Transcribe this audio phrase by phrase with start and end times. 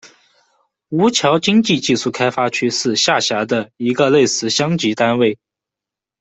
[0.89, 5.37] 吴桥经济技术开发区是下辖的一个类似乡级单位。